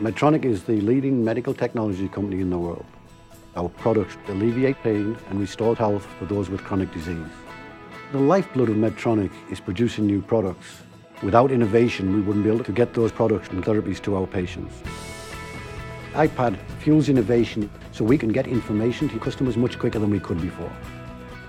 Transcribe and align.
Medtronic 0.00 0.46
is 0.46 0.64
the 0.64 0.80
leading 0.80 1.22
medical 1.22 1.52
technology 1.52 2.08
company 2.08 2.40
in 2.40 2.48
the 2.48 2.56
world. 2.56 2.86
Our 3.54 3.68
products 3.68 4.16
alleviate 4.28 4.82
pain 4.82 5.14
and 5.28 5.38
restore 5.38 5.76
health 5.76 6.06
for 6.18 6.24
those 6.24 6.48
with 6.48 6.64
chronic 6.64 6.90
disease. 6.94 7.28
The 8.12 8.18
lifeblood 8.18 8.70
of 8.70 8.76
Medtronic 8.76 9.30
is 9.52 9.60
producing 9.60 10.06
new 10.06 10.22
products. 10.22 10.80
Without 11.22 11.52
innovation, 11.52 12.14
we 12.14 12.22
wouldn't 12.22 12.44
be 12.44 12.50
able 12.50 12.64
to 12.64 12.72
get 12.72 12.94
those 12.94 13.12
products 13.12 13.50
and 13.50 13.62
therapies 13.62 14.00
to 14.04 14.16
our 14.16 14.26
patients. 14.26 14.74
iPad 16.14 16.56
fuels 16.78 17.10
innovation 17.10 17.68
so 17.92 18.02
we 18.02 18.16
can 18.16 18.30
get 18.32 18.46
information 18.46 19.06
to 19.10 19.18
customers 19.18 19.58
much 19.58 19.78
quicker 19.78 19.98
than 19.98 20.08
we 20.08 20.18
could 20.18 20.40
before. 20.40 20.72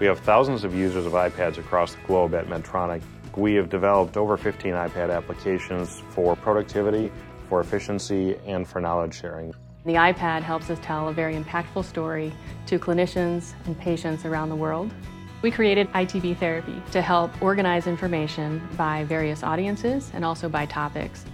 We 0.00 0.06
have 0.06 0.20
thousands 0.20 0.64
of 0.64 0.74
users 0.74 1.04
of 1.04 1.12
iPads 1.12 1.58
across 1.58 1.96
the 1.96 2.00
globe 2.06 2.34
at 2.34 2.46
Medtronic. 2.46 3.02
We 3.36 3.52
have 3.56 3.68
developed 3.68 4.16
over 4.16 4.38
15 4.38 4.72
iPad 4.72 5.14
applications 5.14 6.02
for 6.14 6.34
productivity, 6.34 7.12
for 7.48 7.60
efficiency, 7.60 8.36
and 8.46 8.66
for 8.66 8.80
knowledge 8.80 9.18
sharing. 9.20 9.54
The 9.84 9.94
iPad 9.94 10.42
helps 10.42 10.70
us 10.70 10.78
tell 10.82 11.08
a 11.08 11.12
very 11.12 11.34
impactful 11.34 11.84
story 11.84 12.32
to 12.66 12.78
clinicians 12.78 13.54
and 13.64 13.78
patients 13.78 14.24
around 14.24 14.50
the 14.50 14.56
world. 14.56 14.92
We 15.40 15.50
created 15.50 15.88
ITB 15.92 16.36
Therapy 16.38 16.82
to 16.90 17.00
help 17.00 17.30
organize 17.40 17.86
information 17.86 18.60
by 18.76 19.04
various 19.04 19.42
audiences 19.42 20.10
and 20.12 20.24
also 20.24 20.48
by 20.48 20.66
topics. 20.66 21.24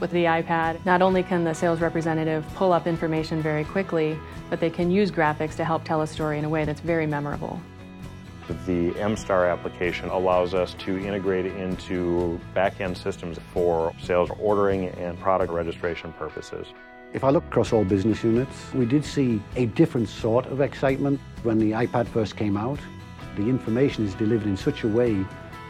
With 0.00 0.10
the 0.12 0.24
iPad, 0.24 0.82
not 0.86 1.02
only 1.02 1.22
can 1.22 1.44
the 1.44 1.54
sales 1.54 1.80
representative 1.80 2.44
pull 2.54 2.72
up 2.72 2.86
information 2.86 3.42
very 3.42 3.64
quickly, 3.64 4.18
but 4.48 4.58
they 4.58 4.70
can 4.70 4.90
use 4.90 5.10
graphics 5.10 5.54
to 5.56 5.64
help 5.64 5.84
tell 5.84 6.00
a 6.00 6.06
story 6.06 6.38
in 6.38 6.46
a 6.46 6.48
way 6.48 6.64
that's 6.64 6.80
very 6.80 7.06
memorable. 7.06 7.60
The 8.66 8.90
MStar 8.92 9.48
application 9.50 10.08
allows 10.08 10.54
us 10.54 10.74
to 10.80 10.98
integrate 10.98 11.46
into 11.46 12.40
back-end 12.52 12.98
systems 12.98 13.38
for 13.52 13.94
sales 14.02 14.28
ordering 14.40 14.88
and 14.88 15.18
product 15.20 15.52
registration 15.52 16.12
purposes. 16.14 16.66
If 17.12 17.22
I 17.22 17.30
look 17.30 17.44
across 17.44 17.72
all 17.72 17.84
business 17.84 18.24
units, 18.24 18.74
we 18.74 18.86
did 18.86 19.04
see 19.04 19.40
a 19.54 19.66
different 19.66 20.08
sort 20.08 20.46
of 20.46 20.60
excitement 20.60 21.20
when 21.44 21.60
the 21.60 21.70
iPad 21.70 22.08
first 22.08 22.36
came 22.36 22.56
out. 22.56 22.80
The 23.36 23.48
information 23.48 24.04
is 24.04 24.14
delivered 24.14 24.48
in 24.48 24.56
such 24.56 24.82
a 24.82 24.88
way 24.88 25.24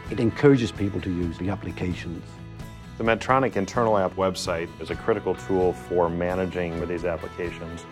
it 0.09 0.19
encourages 0.19 0.71
people 0.71 0.99
to 1.01 1.09
use 1.09 1.37
the 1.37 1.49
applications. 1.49 2.23
The 2.97 3.03
Medtronic 3.03 3.57
internal 3.57 3.97
app 3.99 4.15
website 4.15 4.69
is 4.81 4.89
a 4.89 4.95
critical 4.95 5.35
tool 5.35 5.73
for 5.73 6.09
managing 6.09 6.87
these 6.87 7.05
applications. 7.05 7.85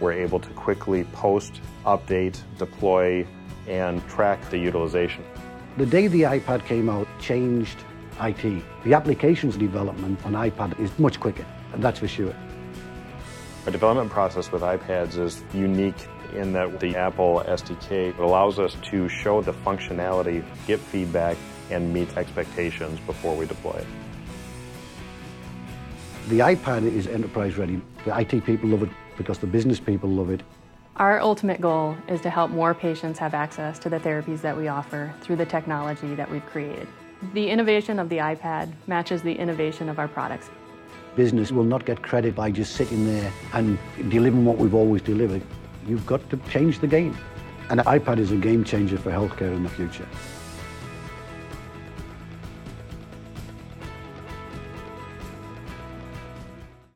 We're 0.00 0.12
able 0.12 0.38
to 0.38 0.50
quickly 0.50 1.02
post, 1.12 1.60
update, 1.84 2.40
deploy, 2.58 3.26
and 3.66 4.06
track 4.08 4.50
the 4.50 4.58
utilization. 4.58 5.24
The 5.76 5.86
day 5.86 6.06
the 6.06 6.22
iPad 6.22 6.64
came 6.64 6.88
out 6.88 7.06
changed 7.20 7.84
IT. 8.20 8.62
The 8.84 8.94
applications 8.94 9.56
development 9.56 10.24
on 10.24 10.32
iPad 10.32 10.78
is 10.80 10.96
much 10.98 11.20
quicker, 11.20 11.44
and 11.72 11.82
that's 11.82 11.98
for 11.98 12.08
sure. 12.08 12.34
Our 13.66 13.72
development 13.72 14.10
process 14.10 14.52
with 14.52 14.62
iPads 14.62 15.18
is 15.18 15.42
unique 15.52 16.08
in 16.34 16.52
that 16.52 16.80
the 16.80 16.96
Apple 16.96 17.42
SDK 17.46 18.16
allows 18.18 18.58
us 18.58 18.76
to 18.90 19.08
show 19.08 19.42
the 19.42 19.52
functionality, 19.52 20.44
get 20.66 20.80
feedback, 20.80 21.36
and 21.70 21.92
meet 21.92 22.16
expectations 22.16 23.00
before 23.00 23.36
we 23.36 23.46
deploy 23.46 23.72
it. 23.72 23.86
The 26.28 26.40
iPad 26.40 26.84
is 26.84 27.06
enterprise 27.06 27.56
ready. 27.56 27.80
The 28.04 28.18
IT 28.18 28.44
people 28.44 28.70
love 28.70 28.82
it 28.82 28.90
because 29.16 29.38
the 29.38 29.46
business 29.46 29.78
people 29.78 30.10
love 30.10 30.30
it. 30.30 30.42
Our 30.98 31.20
ultimate 31.20 31.60
goal 31.60 31.94
is 32.08 32.22
to 32.22 32.30
help 32.30 32.50
more 32.50 32.72
patients 32.72 33.18
have 33.18 33.34
access 33.34 33.78
to 33.80 33.90
the 33.90 34.00
therapies 34.00 34.40
that 34.40 34.56
we 34.56 34.68
offer 34.68 35.12
through 35.20 35.36
the 35.36 35.44
technology 35.44 36.14
that 36.14 36.30
we've 36.30 36.44
created. 36.46 36.88
The 37.34 37.50
innovation 37.50 37.98
of 37.98 38.08
the 38.08 38.16
iPad 38.16 38.72
matches 38.86 39.20
the 39.20 39.34
innovation 39.34 39.90
of 39.90 39.98
our 39.98 40.08
products. 40.08 40.48
Business 41.14 41.52
will 41.52 41.64
not 41.64 41.84
get 41.84 42.02
credit 42.02 42.34
by 42.34 42.50
just 42.50 42.76
sitting 42.76 43.04
there 43.04 43.30
and 43.52 43.78
delivering 44.08 44.46
what 44.46 44.56
we've 44.56 44.72
always 44.72 45.02
delivered. 45.02 45.42
You've 45.86 46.06
got 46.06 46.30
to 46.30 46.38
change 46.48 46.78
the 46.78 46.86
game. 46.86 47.14
And 47.68 47.80
the 47.80 47.84
iPad 47.84 48.16
is 48.16 48.32
a 48.32 48.36
game 48.36 48.64
changer 48.64 48.96
for 48.96 49.10
healthcare 49.10 49.54
in 49.54 49.64
the 49.64 49.68
future. 49.68 50.08